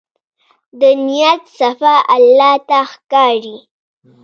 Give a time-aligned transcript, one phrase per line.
[0.79, 3.57] د نیت صفا الله ته ښکاري.